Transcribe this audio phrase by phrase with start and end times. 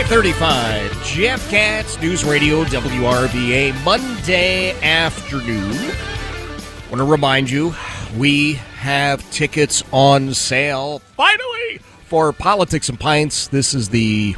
[0.00, 1.04] Five thirty-five.
[1.04, 5.74] Jeff Katz, News Radio WRVA, Monday afternoon.
[5.74, 7.74] I Want to remind you,
[8.16, 13.48] we have tickets on sale finally for Politics and Pints.
[13.48, 14.36] This is the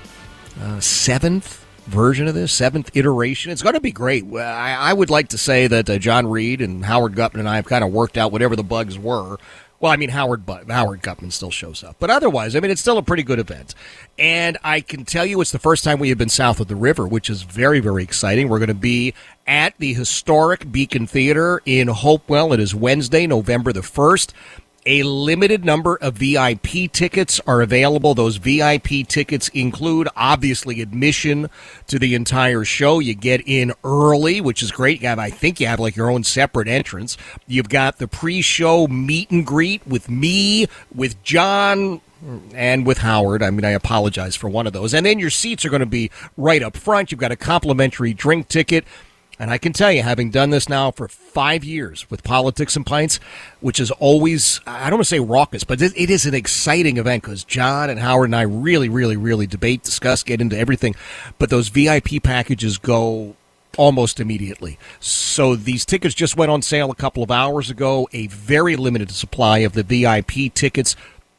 [0.61, 3.53] uh, seventh version of this, seventh iteration.
[3.53, 4.25] It's going to be great.
[4.35, 7.55] I, I would like to say that uh, John Reed and Howard Gutman and I
[7.55, 9.37] have kind of worked out whatever the bugs were.
[9.83, 12.81] Well, I mean Howard but Howard Gutman still shows up, but otherwise, I mean it's
[12.81, 13.75] still a pretty good event.
[14.17, 16.77] And I can tell you, it's the first time we have been south of the
[16.77, 18.49] river, which is very very exciting.
[18.49, 19.13] We're going to be
[19.45, 22.53] at the historic Beacon Theater in Hopewell.
[22.53, 24.33] It is Wednesday, November the first.
[24.85, 28.15] A limited number of VIP tickets are available.
[28.15, 31.49] Those VIP tickets include obviously admission
[31.87, 32.99] to the entire show.
[32.99, 35.01] You get in early, which is great.
[35.01, 37.17] You have, I think you have like your own separate entrance.
[37.47, 42.01] You've got the pre-show meet and greet with me, with John,
[42.53, 43.43] and with Howard.
[43.43, 44.95] I mean, I apologize for one of those.
[44.95, 47.13] And then your seats are going to be right up front.
[47.13, 48.85] You've got a complimentary drink ticket.
[49.39, 52.87] And I can tell you, having done this now for five years with Politics and
[52.87, 53.19] Pints,
[53.61, 57.23] which is always, I don't want to say raucous, but it, is an exciting event
[57.23, 60.95] because John and Howard and I really, really, really debate, discuss, get into everything.
[61.39, 63.35] But those VIP packages go
[63.79, 64.79] almost immediately.
[65.01, 68.09] So these tickets just went on sale a couple of hours ago.
[68.13, 70.95] A very limited supply of the VIP tickets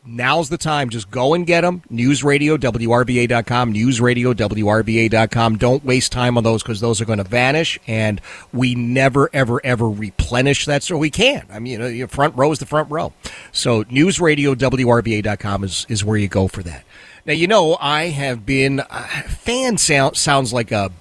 [0.06, 0.90] Now's the time.
[0.90, 1.82] Just go and get them.
[1.92, 5.58] NewsRadio.WRVA.com, NewsRadio.WRVA.com.
[5.58, 8.20] Don't waste time on those because those are going to vanish, and
[8.52, 10.84] we never, ever, ever replenish that.
[10.84, 11.46] So we can.
[11.50, 13.14] I mean, you know, front row is the front row.
[13.54, 16.84] So NewsRadio.WRVA.com is, is where you go for that.
[17.26, 20.92] Now, you know, I have been, uh, fan sound, sounds like a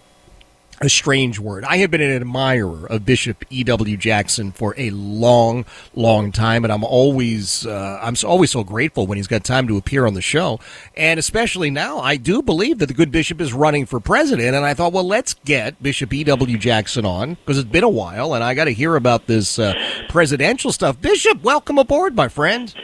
[0.83, 1.65] a strange word.
[1.65, 3.97] I have been an admirer of Bishop E.W.
[3.97, 9.17] Jackson for a long, long time, and I'm always uh, I'm always so grateful when
[9.17, 10.59] he's got time to appear on the show,
[10.97, 12.01] and especially now.
[12.01, 15.07] I do believe that the good bishop is running for president, and I thought, well,
[15.07, 16.59] let's get Bishop E.W.
[16.59, 19.75] Jackson on because it's been a while, and I got to hear about this uh,
[20.09, 21.01] presidential stuff.
[21.01, 22.75] Bishop, welcome aboard, my friend.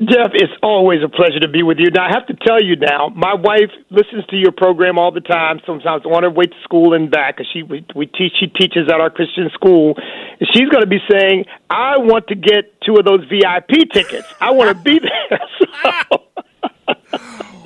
[0.00, 1.90] Jeff, it's always a pleasure to be with you.
[1.90, 5.20] Now, I have to tell you now, my wife listens to your program all the
[5.20, 5.60] time.
[5.66, 8.88] Sometimes on her way to school and back, because she we, we teach she teaches
[8.88, 9.96] at our Christian school,
[10.54, 14.26] she's going to be saying, "I want to get two of those VIP tickets.
[14.40, 15.40] I want to be there."
[15.82, 16.22] So,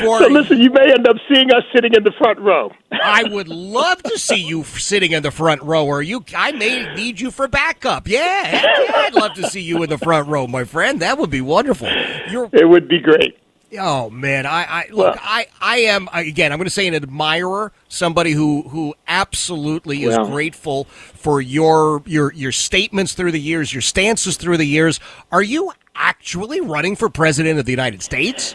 [0.00, 2.72] so listen, you may end up seeing us sitting in the front row.
[2.92, 6.24] I would love to see you sitting in the front row, or you.
[6.36, 8.08] I may need you for backup.
[8.08, 11.00] Yeah, yeah, I'd love to see you in the front row, my friend.
[11.00, 11.88] That would be wonderful.
[12.30, 13.38] You're, it would be great.
[13.78, 16.52] Oh man, I, I look, well, I, I am again.
[16.52, 22.02] I'm going to say an admirer, somebody who who absolutely is well, grateful for your
[22.06, 25.00] your your statements through the years, your stances through the years.
[25.30, 28.54] Are you actually running for president of the United States?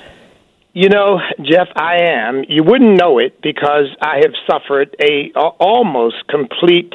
[0.74, 2.44] You know, Jeff, I am.
[2.50, 6.92] You wouldn't know it because I have suffered a, a almost complete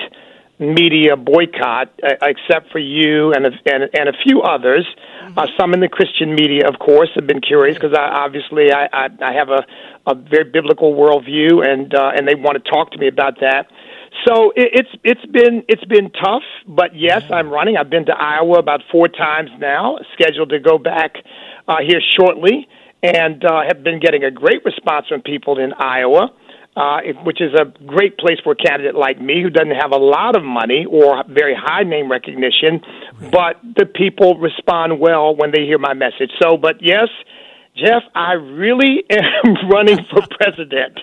[0.59, 4.85] media boycott, uh, except for you and a, and, and a few others.
[5.23, 5.39] Mm-hmm.
[5.39, 8.89] Uh, some in the Christian media, of course, have been curious because I, obviously I,
[8.93, 9.65] I, I have a,
[10.09, 13.69] a very biblical worldview, and uh, and they want to talk to me about that.
[14.27, 17.77] So it, it's it's been it's been tough, but yes, I'm running.
[17.77, 19.99] I've been to Iowa about four times now.
[20.15, 21.15] Scheduled to go back
[21.69, 22.67] uh, here shortly,
[23.03, 26.33] and uh, have been getting a great response from people in Iowa.
[26.77, 29.97] Uh, which is a great place for a candidate like me who doesn't have a
[29.97, 32.81] lot of money or very high name recognition,
[33.33, 36.31] but the people respond well when they hear my message.
[36.41, 37.09] So, but yes,
[37.75, 41.01] Jeff, I really am running for president.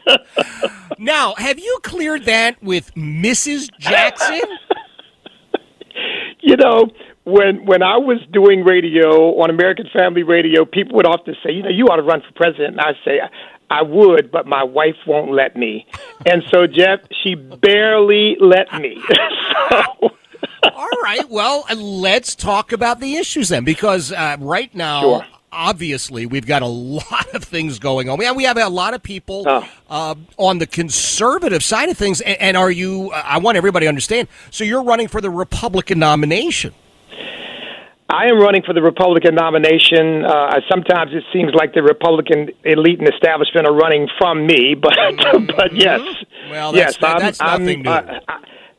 [0.97, 3.69] now, have you cleared that with Mrs.
[3.77, 4.41] Jackson?
[6.41, 6.89] you know,
[7.25, 11.63] when when I was doing radio on American Family Radio, people would often say, "You
[11.63, 13.19] know, you ought to run for president." And I say,
[13.69, 15.85] "I would, but my wife won't let me."
[16.27, 18.99] And so, Jeff, she barely let me.
[19.69, 20.09] so.
[20.73, 21.29] All right.
[21.29, 26.61] Well, let's talk about the issues then, because uh, right now, sure obviously we've got
[26.61, 28.17] a lot of things going on.
[28.17, 29.69] We have, we have a lot of people oh.
[29.89, 32.21] uh, on the conservative side of things.
[32.21, 33.11] And, and, are you?
[33.11, 34.27] I want everybody to understand.
[34.51, 36.73] So you're running for the Republican nomination.
[38.09, 40.23] I am running for the Republican nomination.
[40.25, 44.93] Uh, sometimes it seems like the Republican elite and establishment are running from me, but
[44.93, 45.45] mm-hmm.
[45.47, 46.01] but yes,
[46.49, 48.11] well, that's, yes, that, that's I'm, nothing I'm, new.
[48.11, 48.37] Uh,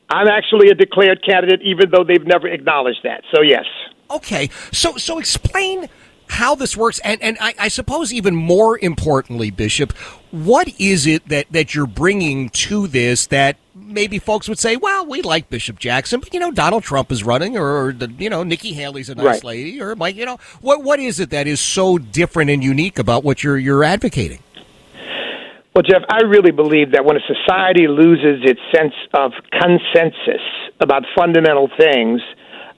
[0.09, 3.23] I'm actually a declared candidate, even though they've never acknowledged that.
[3.33, 3.65] So yes.
[4.09, 5.89] Okay, so so explain
[6.29, 9.91] how this works, and and I, I, suppose even more importantly, Bishop,
[10.31, 15.05] what is it that that you're bringing to this that maybe folks would say, well,
[15.05, 18.29] we like Bishop Jackson, but you know Donald Trump is running, or, or the, you
[18.29, 19.43] know Nikki Haley's a nice right.
[19.43, 22.99] lady, or Mike, you know what what is it that is so different and unique
[22.99, 24.39] about what you're you're advocating?
[25.75, 30.41] Well, Jeff, I really believe that when a society loses its sense of consensus
[30.79, 32.19] about fundamental things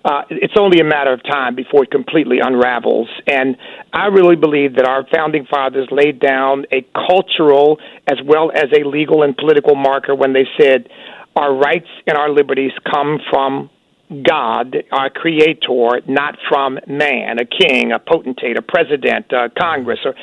[0.06, 3.10] uh, it's only a matter of time before it completely unravels.
[3.28, 3.58] And
[3.92, 8.88] I really believe that our founding fathers laid down a cultural as well as a
[8.88, 10.88] legal and political marker when they said
[11.36, 13.70] our rights and our liberties come from
[14.24, 20.16] God, our creator, not from man, a king, a potentate, a president, a Congress, or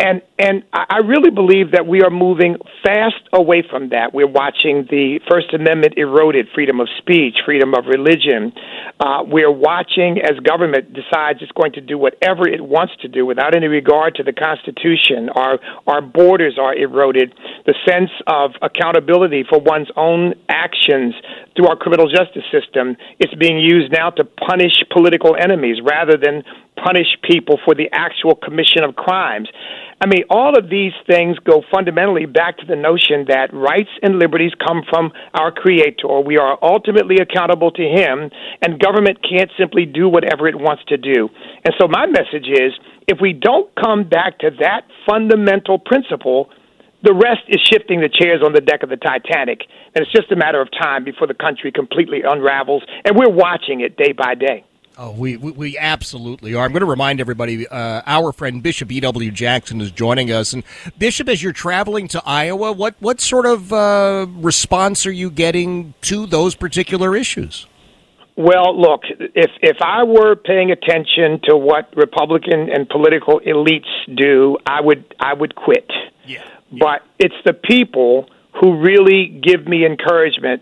[0.00, 4.14] and and I really believe that we are moving fast away from that.
[4.14, 8.52] We're watching the First Amendment eroded, freedom of speech, freedom of religion.
[8.98, 13.26] Uh, we're watching as government decides it's going to do whatever it wants to do
[13.26, 15.28] without any regard to the Constitution.
[15.36, 17.34] Our our borders are eroded.
[17.66, 21.14] The sense of accountability for one's own actions
[21.54, 26.42] through our criminal justice system is being used now to punish political enemies rather than
[26.76, 29.48] punish people for the actual commission of crimes.
[30.00, 34.18] I mean, all of these things go fundamentally back to the notion that rights and
[34.18, 36.20] liberties come from our Creator.
[36.24, 38.30] We are ultimately accountable to Him,
[38.62, 41.28] and government can't simply do whatever it wants to do.
[41.64, 42.72] And so, my message is
[43.08, 46.48] if we don't come back to that fundamental principle,
[47.02, 49.60] the rest is shifting the chairs on the deck of the Titanic,
[49.94, 53.80] and it's just a matter of time before the country completely unravels, and we're watching
[53.80, 54.64] it day by day.
[55.02, 56.62] Oh, we, we, we absolutely are.
[56.62, 57.66] I'm going to remind everybody.
[57.66, 59.30] Uh, our friend Bishop E.W.
[59.30, 60.62] Jackson is joining us, and
[60.98, 65.94] Bishop, as you're traveling to Iowa, what what sort of uh, response are you getting
[66.02, 67.66] to those particular issues?
[68.36, 74.58] Well, look, if if I were paying attention to what Republican and political elites do,
[74.66, 75.90] I would I would quit.
[76.26, 76.44] Yeah.
[76.70, 76.78] yeah.
[76.78, 78.28] But it's the people
[78.60, 80.60] who really give me encouragement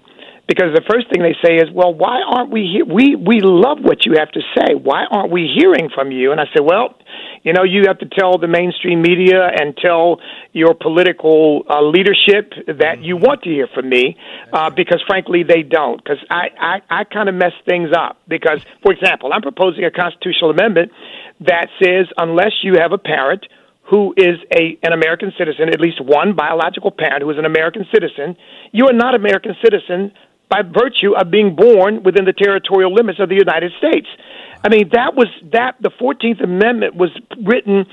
[0.49, 2.85] because the first thing they say is, "Well, why aren't we here?
[2.85, 4.75] We we love what you have to say.
[4.75, 6.97] Why aren't we hearing from you?" And I say, "Well,
[7.45, 10.21] you know, you have to tell the mainstream media and tell
[10.53, 14.17] your political uh, leadership that you want to hear from me,
[14.53, 16.03] uh, because frankly, they don't.
[16.03, 18.17] Because I I, I kind of mess things up.
[18.27, 20.93] Because, for example, I'm proposing a constitutional amendment
[21.41, 23.47] that says unless you have a parent
[23.91, 27.85] who is a an American citizen, at least one biological parent who is an American
[27.93, 28.37] citizen,
[28.73, 30.13] you are not American citizen
[30.49, 34.07] by virtue of being born within the territorial limits of the United States.
[34.65, 37.11] I mean, that was that the 14th Amendment was
[37.45, 37.87] written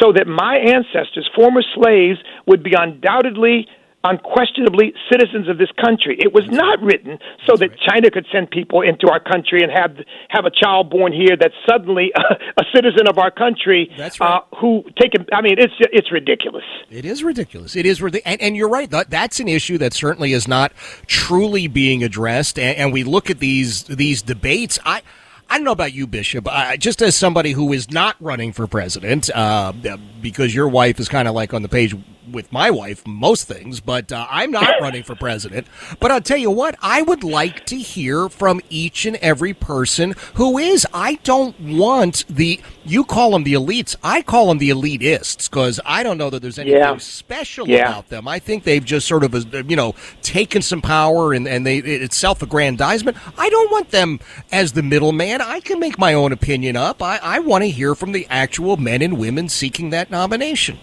[0.00, 3.66] so that my ancestors, former slaves, would be undoubtedly
[4.04, 6.16] unquestionably citizens of this country.
[6.18, 9.96] It was not written so that China could send people into our country and have
[10.28, 12.20] have a child born here that's suddenly a,
[12.60, 13.90] a citizen of our country.
[13.96, 14.42] That's right.
[14.42, 16.64] Uh, who take I mean, it's it's ridiculous.
[16.90, 17.76] It is ridiculous.
[17.76, 18.32] It is ridiculous.
[18.32, 18.90] And, and, you're right.
[18.90, 20.72] That, that's an issue that certainly is not
[21.06, 22.58] truly being addressed.
[22.58, 24.78] And, and we look at these these debates.
[24.84, 25.02] I.
[25.50, 26.48] I don't know about you, Bishop.
[26.48, 29.74] Uh, just as somebody who is not running for president, uh,
[30.22, 31.94] because your wife is kind of like on the page
[32.32, 35.66] with my wife most things, but uh, I'm not running for president.
[36.00, 40.14] But I'll tell you what, I would like to hear from each and every person
[40.34, 40.86] who is.
[40.92, 43.94] I don't want the you call them the elites.
[44.02, 46.96] I call them the elitists because I don't know that there's anything Yeah.
[46.96, 47.88] special Yeah.
[47.88, 48.26] about them.
[48.26, 51.78] I think they've just sort of, uh, you know, taken some power and, and they
[51.78, 53.16] it's self-aggrandizement.
[53.38, 54.18] I don't want them
[54.50, 55.40] as the middleman.
[55.40, 57.02] I can make my own opinion up.
[57.02, 60.78] I, I want to hear from the actual men and women seeking that nomination.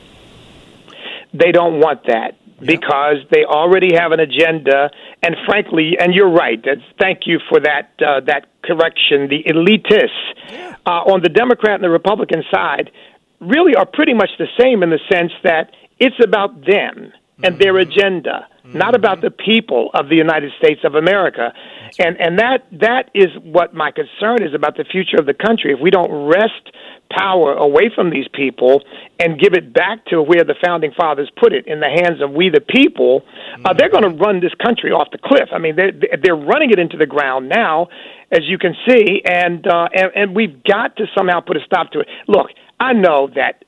[1.33, 4.89] They don't want that because they already have an agenda.
[5.23, 6.63] And frankly, and you're right.
[6.99, 9.29] Thank you for that uh, that correction.
[9.29, 12.91] The elitists uh, on the Democrat and the Republican side
[13.39, 17.77] really are pretty much the same in the sense that it's about them and their
[17.77, 21.53] agenda, not about the people of the United States of America.
[21.97, 25.73] And and that that is what my concern is about the future of the country.
[25.73, 26.71] If we don't wrest
[27.11, 28.83] power away from these people
[29.19, 32.31] and give it back to where the founding fathers put it in the hands of
[32.31, 33.23] we the people,
[33.65, 35.49] uh, they're going to run this country off the cliff.
[35.51, 37.87] I mean, they're they're running it into the ground now,
[38.31, 41.91] as you can see, and uh, and and we've got to somehow put a stop
[41.91, 42.07] to it.
[42.27, 42.47] Look,
[42.79, 43.63] I know that